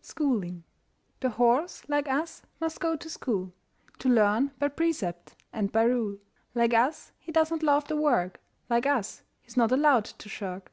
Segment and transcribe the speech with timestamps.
[0.00, 0.62] SCHOOLING.
[1.18, 3.52] The horse, like us, must go to school
[3.98, 6.18] To learn by precept and by rule.
[6.54, 8.40] Like us, he does not love the work,
[8.70, 10.70] Like us, he's not allowed to shirk.